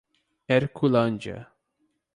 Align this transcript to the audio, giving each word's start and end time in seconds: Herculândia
Herculândia 0.47 1.53